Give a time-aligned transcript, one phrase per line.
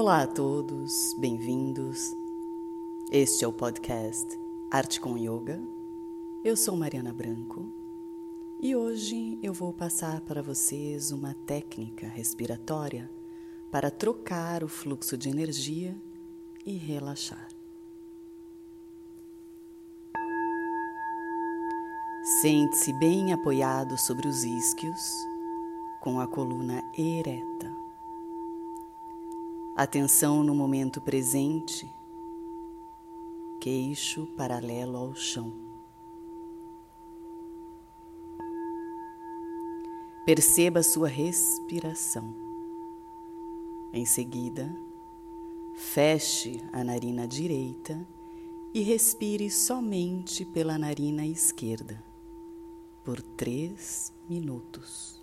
[0.00, 2.16] Olá a todos, bem-vindos.
[3.12, 4.26] Este é o podcast
[4.70, 5.62] Arte com Yoga.
[6.42, 7.70] Eu sou Mariana Branco
[8.58, 13.10] e hoje eu vou passar para vocês uma técnica respiratória
[13.70, 15.94] para trocar o fluxo de energia
[16.64, 17.48] e relaxar.
[22.40, 25.12] Sente-se bem apoiado sobre os isquios,
[26.00, 27.79] com a coluna ereta.
[29.82, 31.90] Atenção no momento presente,
[33.62, 35.50] queixo paralelo ao chão.
[40.26, 42.36] Perceba sua respiração.
[43.90, 44.70] Em seguida,
[45.74, 48.06] feche a narina direita
[48.74, 52.04] e respire somente pela narina esquerda
[53.02, 55.19] por três minutos.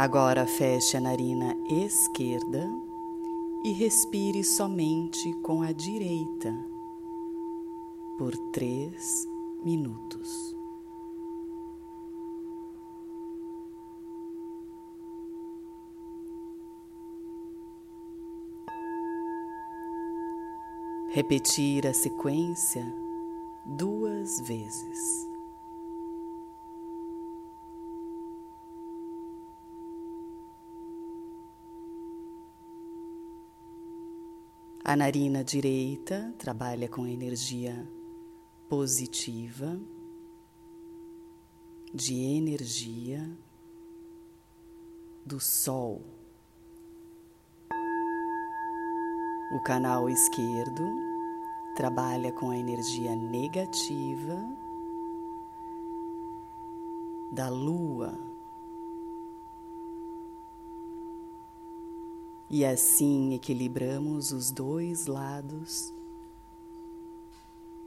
[0.00, 2.66] Agora feche a narina esquerda
[3.62, 6.58] e respire somente com a direita
[8.16, 9.28] por três
[9.62, 10.56] minutos.
[21.10, 22.90] Repetir a sequência
[23.66, 25.29] duas vezes.
[34.82, 37.86] A narina direita trabalha com energia
[38.66, 39.78] positiva,
[41.92, 43.30] de energia
[45.26, 46.00] do Sol.
[49.54, 50.82] O canal esquerdo
[51.76, 54.42] trabalha com a energia negativa
[57.32, 58.29] da Lua.
[62.52, 65.94] E assim equilibramos os dois lados,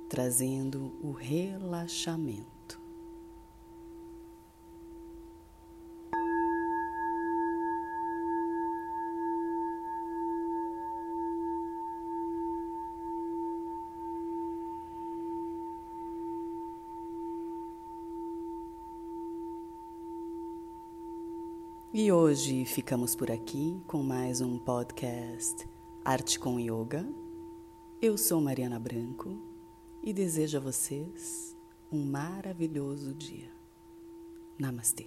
[0.07, 2.52] trazendo o relaxamento.
[21.95, 25.69] E hoje ficamos por aqui com mais um podcast
[26.03, 27.07] Arte com Yoga.
[28.01, 29.37] Eu sou Mariana Branco
[30.01, 31.55] e desejo a vocês
[31.91, 33.51] um maravilhoso dia.
[34.57, 35.05] Namastê.